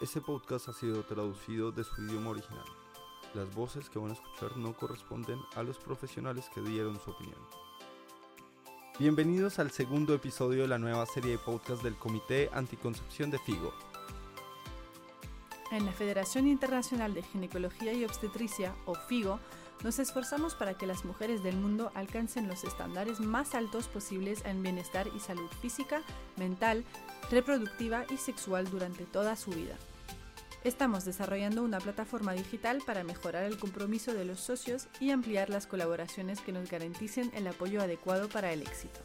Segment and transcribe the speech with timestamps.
[0.00, 2.64] Este podcast ha sido traducido de su idioma original.
[3.34, 7.40] Las voces que van a escuchar no corresponden a los profesionales que dieron su opinión.
[9.00, 13.74] Bienvenidos al segundo episodio de la nueva serie de podcast del Comité Anticoncepción de FIGO.
[15.72, 19.40] En la Federación Internacional de Ginecología y Obstetricia, o FIGO,
[19.84, 24.62] nos esforzamos para que las mujeres del mundo alcancen los estándares más altos posibles en
[24.62, 26.02] bienestar y salud física,
[26.36, 26.84] mental,
[27.30, 29.76] reproductiva y sexual durante toda su vida.
[30.64, 35.68] Estamos desarrollando una plataforma digital para mejorar el compromiso de los socios y ampliar las
[35.68, 38.98] colaboraciones que nos garanticen el apoyo adecuado para el éxito.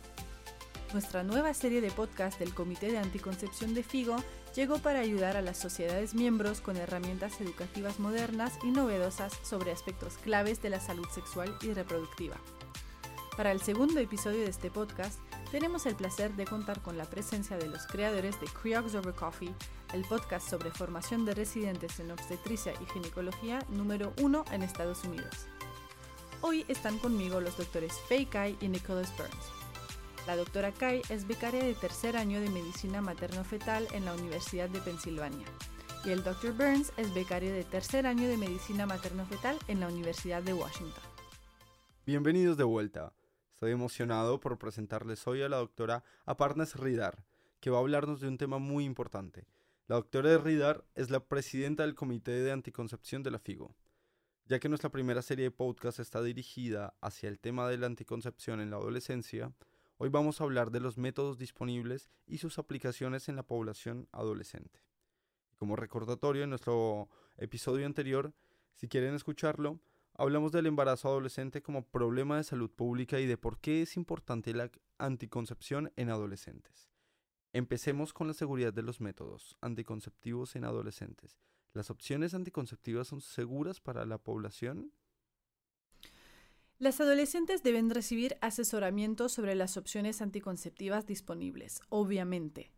[0.93, 4.17] Nuestra nueva serie de podcast del Comité de Anticoncepción de FIGO
[4.55, 10.17] llegó para ayudar a las sociedades miembros con herramientas educativas modernas y novedosas sobre aspectos
[10.17, 12.37] claves de la salud sexual y reproductiva.
[13.35, 15.19] Para el segundo episodio de este podcast,
[15.51, 19.53] tenemos el placer de contar con la presencia de los creadores de Creox Over Coffee,
[19.93, 25.47] el podcast sobre formación de residentes en obstetricia y ginecología número uno en Estados Unidos.
[26.41, 29.62] Hoy están conmigo los doctores Faye Kai y Nicholas Burns.
[30.25, 34.79] La doctora Kai es becaria de tercer año de medicina materno-fetal en la Universidad de
[34.79, 35.45] Pensilvania.
[36.05, 36.53] Y el Dr.
[36.53, 41.03] Burns es becario de tercer año de medicina materno-fetal en la Universidad de Washington.
[42.05, 43.11] Bienvenidos de vuelta.
[43.51, 47.25] Estoy emocionado por presentarles hoy a la doctora Aparnes Ridar,
[47.59, 49.45] que va a hablarnos de un tema muy importante.
[49.87, 53.75] La doctora Ridar es la presidenta del Comité de Anticoncepción de la FIGO.
[54.45, 58.61] Ya que nuestra primera serie de podcast está dirigida hacia el tema de la anticoncepción
[58.61, 59.51] en la adolescencia,
[59.97, 64.81] Hoy vamos a hablar de los métodos disponibles y sus aplicaciones en la población adolescente.
[65.55, 68.33] Como recordatorio en nuestro episodio anterior,
[68.73, 69.79] si quieren escucharlo,
[70.15, 74.53] hablamos del embarazo adolescente como problema de salud pública y de por qué es importante
[74.53, 76.89] la anticoncepción en adolescentes.
[77.53, 81.37] Empecemos con la seguridad de los métodos anticonceptivos en adolescentes.
[81.71, 84.91] ¿Las opciones anticonceptivas son seguras para la población?
[86.83, 92.73] Las adolescentes deben recibir asesoramiento sobre las opciones anticonceptivas disponibles, obviamente.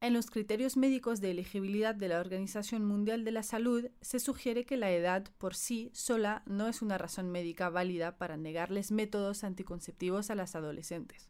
[0.00, 4.64] En los criterios médicos de elegibilidad de la Organización Mundial de la Salud se sugiere
[4.64, 9.44] que la edad por sí sola no es una razón médica válida para negarles métodos
[9.44, 11.28] anticonceptivos a las adolescentes.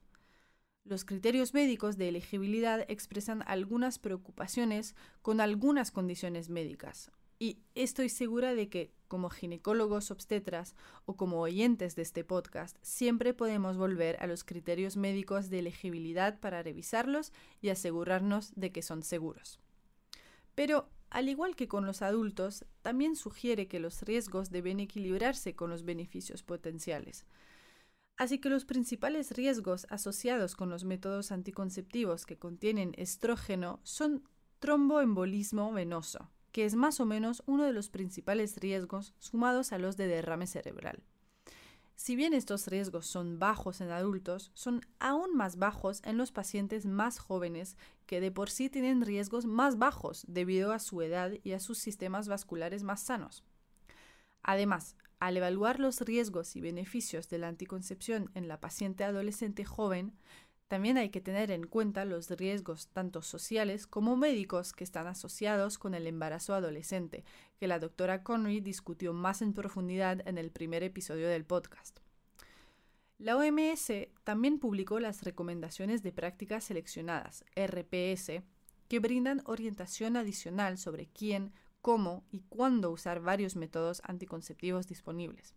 [0.85, 8.55] Los criterios médicos de elegibilidad expresan algunas preocupaciones con algunas condiciones médicas, y estoy segura
[8.55, 10.75] de que, como ginecólogos obstetras
[11.05, 16.41] o como oyentes de este podcast, siempre podemos volver a los criterios médicos de elegibilidad
[16.41, 19.61] para revisarlos y asegurarnos de que son seguros.
[20.55, 25.71] Pero, al igual que con los adultos, también sugiere que los riesgos deben equilibrarse con
[25.71, 27.25] los beneficios potenciales.
[28.17, 34.29] Así que los principales riesgos asociados con los métodos anticonceptivos que contienen estrógeno son
[34.61, 39.97] tromboembolismo venoso, que es más o menos uno de los principales riesgos sumados a los
[39.97, 41.03] de derrame cerebral.
[41.97, 46.87] Si bien estos riesgos son bajos en adultos, son aún más bajos en los pacientes
[46.87, 47.77] más jóvenes
[48.07, 51.79] que de por sí tienen riesgos más bajos debido a su edad y a sus
[51.79, 53.43] sistemas vasculares más sanos.
[54.45, 60.13] Además, al evaluar los riesgos y beneficios de la anticoncepción en la paciente adolescente joven,
[60.69, 65.79] también hay que tener en cuenta los riesgos tanto sociales como médicos que están asociados
[65.79, 67.25] con el embarazo adolescente,
[67.59, 72.01] que la doctora Connery discutió más en profundidad en el primer episodio del podcast.
[73.19, 73.93] La OMS
[74.25, 78.43] también publicó las recomendaciones de prácticas seleccionadas, RPS,
[78.89, 85.55] que brindan orientación adicional sobre quién, cómo y cuándo usar varios métodos anticonceptivos disponibles.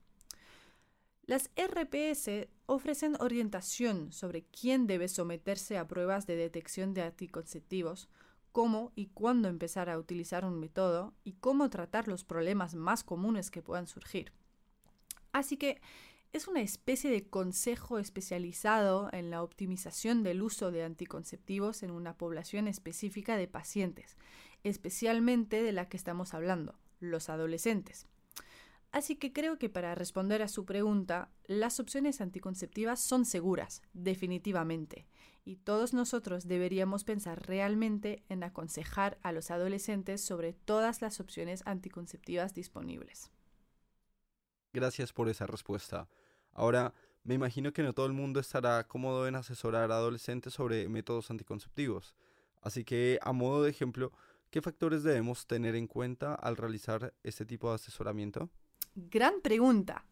[1.28, 8.08] Las RPS ofrecen orientación sobre quién debe someterse a pruebas de detección de anticonceptivos,
[8.54, 13.52] cómo y cuándo empezar a utilizar un método y cómo tratar los problemas más comunes
[13.52, 14.32] que puedan surgir.
[15.34, 15.82] Así que
[16.32, 22.18] es una especie de consejo especializado en la optimización del uso de anticonceptivos en una
[22.18, 24.16] población específica de pacientes,
[24.64, 28.08] especialmente de la que estamos hablando, los adolescentes.
[28.92, 35.08] Así que creo que para responder a su pregunta, las opciones anticonceptivas son seguras, definitivamente,
[35.44, 41.64] y todos nosotros deberíamos pensar realmente en aconsejar a los adolescentes sobre todas las opciones
[41.66, 43.32] anticonceptivas disponibles.
[44.74, 46.10] Gracias por esa respuesta.
[46.54, 46.94] Ahora,
[47.24, 51.30] me imagino que no todo el mundo estará cómodo en asesorar a adolescentes sobre métodos
[51.30, 52.16] anticonceptivos.
[52.62, 54.12] Así que, a modo de ejemplo,
[54.50, 58.50] ¿qué factores debemos tener en cuenta al realizar este tipo de asesoramiento?
[59.00, 60.06] Gran pregunta.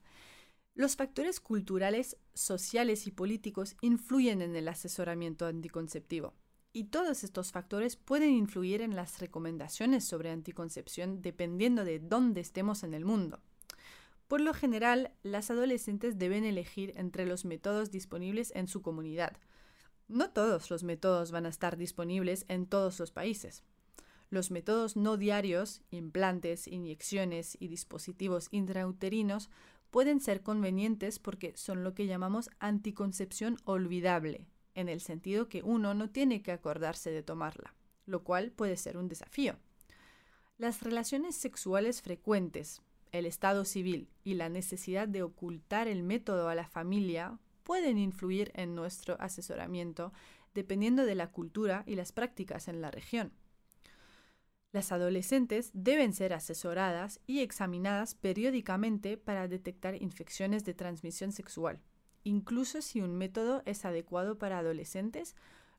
[0.75, 6.35] Los factores culturales, sociales y políticos influyen en el asesoramiento anticonceptivo.
[6.71, 12.83] y todos estos factores pueden influir en las recomendaciones sobre anticoncepción dependiendo de dónde estemos
[12.83, 13.41] en el mundo.
[14.27, 19.37] Por lo general, las adolescentes deben elegir entre los métodos disponibles en su comunidad.
[20.09, 23.63] No todos los métodos van a estar disponibles en todos los países.
[24.29, 29.49] Los métodos no diarios, implantes, inyecciones y dispositivos intrauterinos
[29.91, 35.93] pueden ser convenientes porque son lo que llamamos anticoncepción olvidable, en el sentido que uno
[35.93, 37.73] no tiene que acordarse de tomarla,
[38.05, 39.57] lo cual puede ser un desafío.
[40.57, 42.81] Las relaciones sexuales frecuentes,
[43.11, 48.51] el estado civil y la necesidad de ocultar el método a la familia pueden influir
[48.55, 50.11] en nuestro asesoramiento
[50.53, 53.33] dependiendo de la cultura y las prácticas en la región.
[54.75, 61.79] Las adolescentes deben ser asesoradas y examinadas periódicamente para detectar infecciones de transmisión sexual,
[62.25, 65.33] Incluso si un método es adecuado para adolescentes,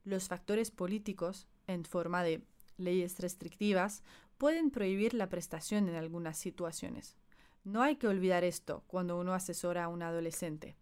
[0.05, 2.41] los factores políticos, en forma de
[2.79, 4.03] leyes restrictivas,
[4.39, 7.19] pueden prohibir la prestación en algunas situaciones.
[7.65, 10.75] No hay que olvidar esto cuando uno asesora a un adolescente.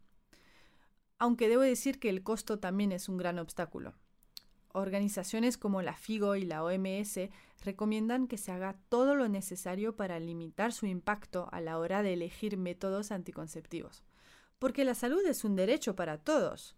[1.19, 3.97] Aunque debo decir que el costo también es un gran obstáculo.
[4.77, 7.19] Organizaciones como la FIGO y la OMS
[7.65, 12.13] recomiendan que se haga todo lo necesario para limitar su impacto a la hora de
[12.13, 14.05] elegir métodos anticonceptivos
[14.65, 16.75] porque la salud es un derecho para todos.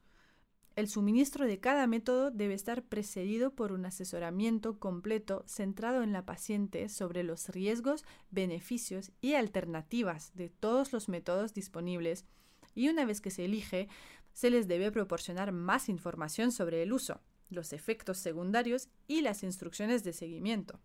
[0.75, 6.27] El suministro de cada método debe estar precedido por un asesoramiento completo centrado en la
[6.27, 12.27] paciente sobre los riesgos, beneficios y alternativas de todos los métodos disponibles
[12.75, 13.89] y una vez que se elige,
[14.33, 17.21] se les debe proporcionar más información sobre el uso,
[17.51, 20.81] los efectos secundarios y las instrucciones de seguimiento.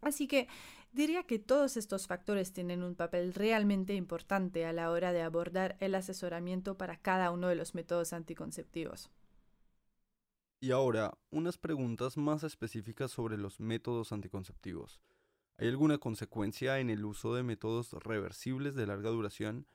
[0.00, 0.48] Así que
[0.92, 5.76] diría que todos estos factores tienen un papel realmente importante a la hora de abordar
[5.80, 9.10] el asesoramiento para cada uno de los métodos anticonceptivos.
[10.60, 15.00] Y ahora, unas preguntas más específicas sobre los métodos anticonceptivos.
[15.58, 19.66] ¿Hay alguna consecuencia en el uso de métodos reversibles de larga duración,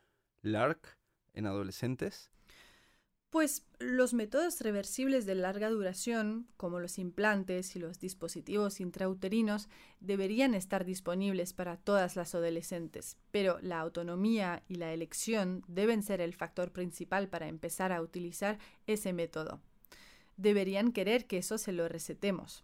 [0.42, 0.98] LARC,
[1.34, 2.32] en adolescentes?
[3.30, 10.56] Pues los métodos reversibles de larga duración, como los implantes y los dispositivos intrauterinos, deberían
[10.56, 16.34] estar disponibles para todas las adolescentes, pero la autonomía y la elección deben ser el
[16.34, 19.62] factor principal para empezar a utilizar ese método.
[20.38, 22.64] Deberían querer que eso se lo recetemos.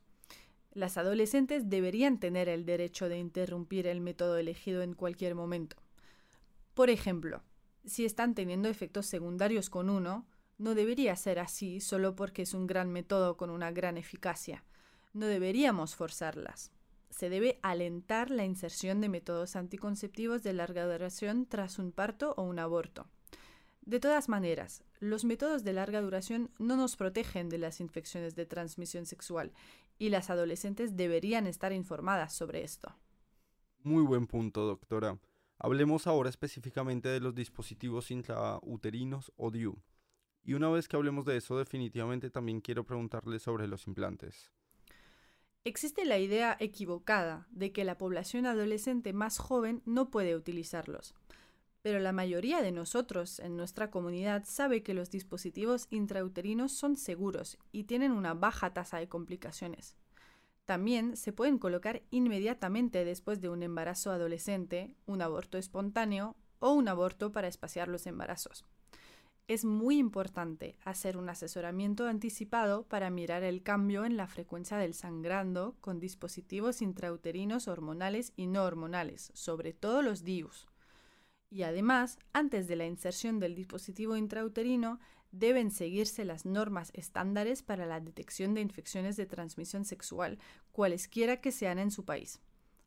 [0.73, 5.77] Las adolescentes deberían tener el derecho de interrumpir el método elegido en cualquier momento.
[6.73, 7.43] Por ejemplo,
[7.85, 10.25] si están teniendo efectos secundarios con uno,
[10.57, 14.63] no debería ser así solo porque es un gran método con una gran eficacia.
[15.13, 16.71] No deberíamos forzarlas.
[17.09, 22.43] Se debe alentar la inserción de métodos anticonceptivos de larga duración tras un parto o
[22.43, 23.07] un aborto.
[23.81, 28.45] De todas maneras, los métodos de larga duración no nos protegen de las infecciones de
[28.45, 29.53] transmisión sexual
[29.99, 32.95] y las adolescentes deberían estar informadas sobre esto.
[33.83, 35.19] Muy buen punto, doctora.
[35.59, 39.77] Hablemos ahora específicamente de los dispositivos intrauterinos o DIU.
[40.45, 44.51] Y una vez que hablemos de eso, definitivamente también quiero preguntarle sobre los implantes.
[45.63, 51.15] Existe la idea equivocada de que la población adolescente más joven no puede utilizarlos,
[51.81, 57.57] pero la mayoría de nosotros en nuestra comunidad sabe que los dispositivos intrauterinos son seguros
[57.71, 59.95] y tienen una baja tasa de complicaciones.
[60.65, 66.87] También se pueden colocar inmediatamente después de un embarazo adolescente, un aborto espontáneo o un
[66.87, 68.65] aborto para espaciar los embarazos
[69.47, 74.95] es muy importante hacer un asesoramiento anticipado para mirar el cambio en la frecuencia del
[74.95, 80.67] sangrando con dispositivos intrauterinos hormonales y no hormonales, sobre todo los DIUs.
[81.51, 84.99] Y además, antes de la inserción del dispositivo intrauterino,
[85.31, 90.39] deben seguirse las normas estándares para la detección de infecciones de transmisión sexual,
[90.71, 92.41] cualesquiera que sean en su país.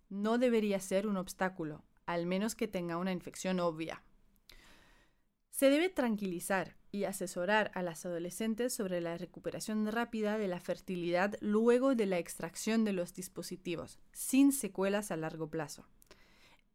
[0.09, 4.03] No debería ser un obstáculo, al menos que tenga una infección obvia.
[5.59, 11.35] Se debe tranquilizar y asesorar a las adolescentes sobre la recuperación rápida de la fertilidad
[11.41, 15.85] luego de la extracción de los dispositivos, sin secuelas a largo plazo.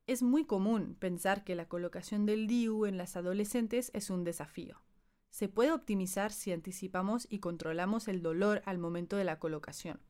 [0.05, 4.81] Es muy común pensar que la colocación del DIU en las adolescentes es un desafío.
[5.29, 10.01] Se puede optimizar si anticipamos y controlamos el dolor al momento de la colocación.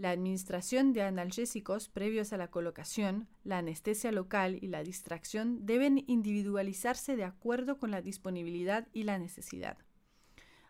[0.00, 6.04] La administración de analgésicos previos a la colocación, la anestesia local y la distracción deben
[6.06, 9.76] individualizarse de acuerdo con la disponibilidad y la necesidad.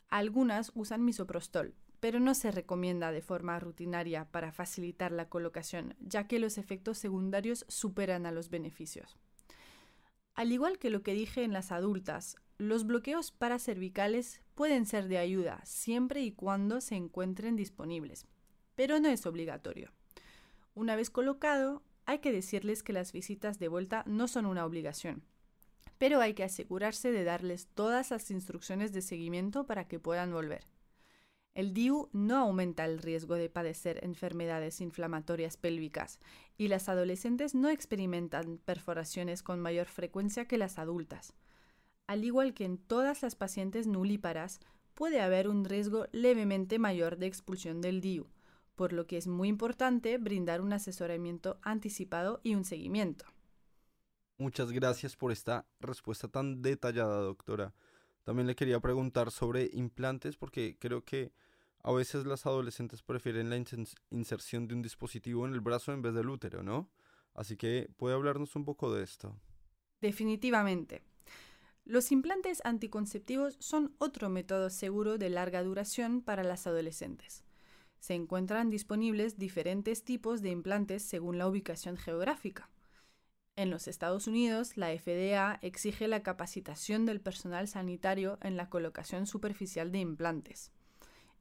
[0.09, 6.27] Algunas usan misoprostol, pero no se recomienda de forma rutinaria para facilitar la colocación, ya
[6.27, 9.17] que los efectos secundarios superan a los beneficios.
[10.35, 15.19] Al igual que lo que dije en las adultas, los bloqueos paracervicales pueden ser de
[15.19, 18.27] ayuda siempre y cuando se encuentren disponibles,
[18.81, 19.93] pero no es obligatorio.
[20.73, 25.23] Una vez colocado, hay que decirles que las visitas de vuelta no son una obligación,
[25.99, 30.65] pero hay que asegurarse de darles todas las instrucciones de seguimiento para que puedan volver.
[31.53, 36.19] El DIU no aumenta el riesgo de padecer enfermedades inflamatorias pélvicas
[36.57, 41.35] y las adolescentes no experimentan perforaciones con mayor frecuencia que las adultas.
[42.07, 44.59] Al igual que en todas las pacientes nulíparas,
[44.95, 48.27] puede haber un riesgo levemente mayor de expulsión del DIU,
[48.81, 53.27] por lo que es muy importante brindar un asesoramiento anticipado y un seguimiento.
[54.39, 57.75] Muchas gracias por esta respuesta tan detallada, doctora.
[58.25, 61.31] También le quería preguntar sobre implantes porque creo que
[61.83, 63.63] a veces las adolescentes prefieren la
[64.09, 66.89] inserción de un dispositivo en el brazo en vez del útero, ¿no?
[67.35, 69.39] Así que, ¿puede hablarnos un poco de esto?
[70.01, 71.03] Definitivamente.
[71.85, 77.45] Los implantes anticonceptivos son otro método seguro de larga duración para las adolescentes
[78.01, 82.71] se encuentran disponibles diferentes tipos de implantes según la ubicación geográfica.
[83.57, 89.27] En los Estados Unidos, la FDA exige la capacitación del personal sanitario en la colocación
[89.27, 90.73] superficial de implantes.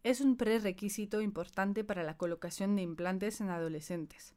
[0.04, 4.34] Es un prerequisito importante para la colocación de implantes en adolescentes.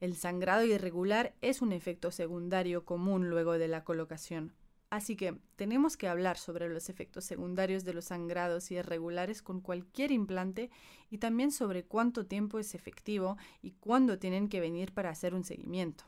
[0.00, 4.52] El sangrado irregular es un efecto secundario común luego de la colocación,
[4.92, 10.12] Así que tenemos que hablar sobre los efectos secundarios de los sangrados irregulares con cualquier
[10.12, 10.68] implante
[11.08, 15.44] y también sobre cuánto tiempo es efectivo y cuándo tienen que venir para hacer un
[15.44, 16.04] seguimiento.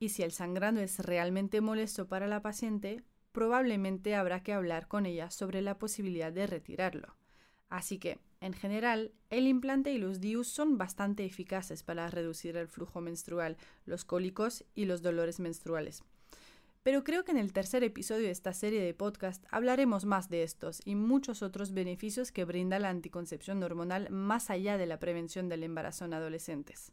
[0.00, 5.06] Y si el sangrado es realmente molesto para la paciente, probablemente habrá que hablar con
[5.06, 7.14] ella sobre la posibilidad de retirarlo.
[7.68, 12.66] Así que, en general, el implante y los DIUs son bastante eficaces para reducir el
[12.66, 16.02] flujo menstrual, los cólicos y los dolores menstruales
[16.86, 20.44] pero creo que en el tercer episodio de esta serie de podcast hablaremos más de
[20.44, 25.48] estos y muchos otros beneficios que brinda la anticoncepción hormonal más allá de la prevención
[25.48, 26.92] del embarazo en adolescentes.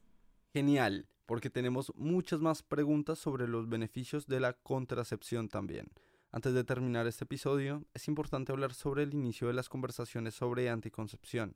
[0.51, 5.91] Genial, porque tenemos muchas más preguntas sobre los beneficios de la contracepción también.
[6.31, 10.71] Antes de terminar este episodio, es importante hablar sobre el inicio de las conversaciones sobre
[10.71, 11.55] anticoncepción.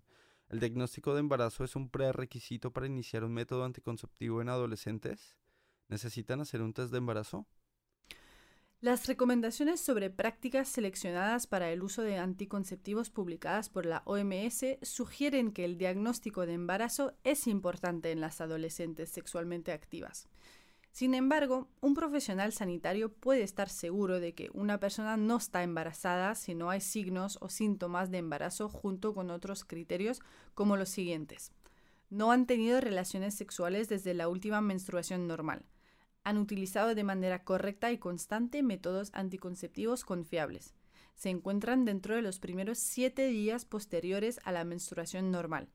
[0.50, 5.39] ¿El diagnóstico de embarazo es un prerequisito para iniciar un método anticonceptivo en adolescentes?
[5.88, 7.48] ¿Necesitan hacer un test de embarazo?
[8.80, 15.52] Las recomendaciones sobre prácticas seleccionadas para el uso de anticonceptivos publicadas por la OMS sugieren
[15.52, 20.28] que el diagnóstico de embarazo es importante en las adolescentes sexualmente activas.
[20.92, 26.36] Sin embargo, un profesional sanitario puede estar seguro de que una persona no está embarazada
[26.36, 30.20] si no hay signos o síntomas de embarazo junto con otros criterios
[30.54, 31.52] como los siguientes.
[32.12, 35.66] No han tenido relaciones sexuales desde la última menstruación normal
[36.28, 40.76] han utilizado de manera correcta y constante métodos anticonceptivos confiables.
[41.16, 45.70] Se encuentran dentro de los primeros siete días posteriores a la menstruación normal.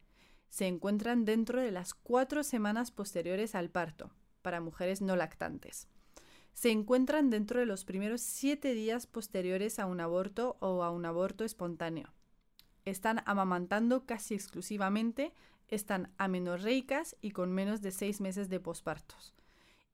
[0.50, 4.10] Se encuentran dentro de las cuatro semanas posteriores al parto,
[4.42, 5.88] para mujeres no lactantes.
[6.52, 11.06] Se encuentran dentro de los primeros siete días posteriores a un aborto o a un
[11.06, 12.12] aborto espontáneo.
[12.84, 15.32] Están amamantando casi exclusivamente,
[15.68, 19.32] están amenorreicas y con menos de seis meses de pospartos.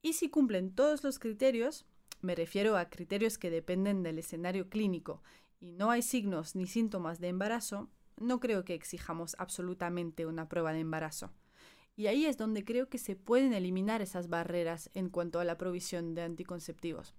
[0.03, 1.85] Y si cumplen todos los criterios,
[2.21, 5.23] me refiero a criterios que dependen del escenario clínico
[5.61, 10.73] y no hay signos ni síntomas de embarazo, no creo que exijamos absolutamente una prueba
[10.73, 11.33] de embarazo.
[11.97, 15.59] Y ahí es donde creo que se pueden eliminar esas barreras en cuanto a la
[15.59, 17.15] provisión de anticonceptivos.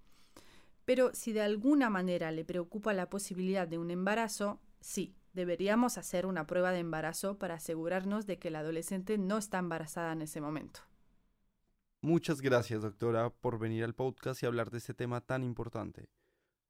[0.86, 6.24] Pero si de alguna manera le preocupa la posibilidad de un embarazo, sí, deberíamos hacer
[6.24, 10.40] una prueba de embarazo para asegurarnos de que la adolescente no está embarazada en ese
[10.40, 10.80] momento.
[12.02, 16.08] Muchas gracias, doctora, por venir al podcast y hablar de este tema tan importante.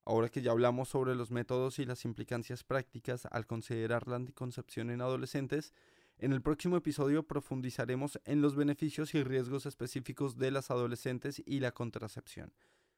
[0.04, 4.90] Ahora que ya hablamos sobre los métodos y las implicancias prácticas al considerar la anticoncepción
[4.90, 5.72] en adolescentes,
[6.18, 11.60] en el próximo episodio profundizaremos en los beneficios y riesgos específicos de las adolescentes y
[11.60, 12.52] la contracepción.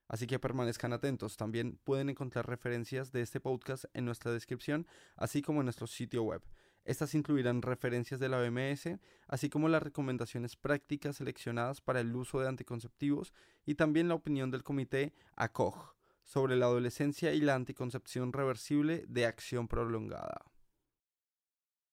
[0.08, 1.36] Así que permanezcan atentos.
[1.36, 4.86] También pueden encontrar referencias de este podcast en nuestra descripción,
[5.16, 6.42] así como en nuestro sitio web.
[6.84, 8.98] Estas incluirán referencias de la OMS,
[9.28, 13.32] así como las recomendaciones prácticas seleccionadas para el uso de anticonceptivos
[13.64, 19.26] y también la opinión del comité ACOG sobre la adolescencia y la anticoncepción reversible de
[19.26, 20.51] acción prolongada.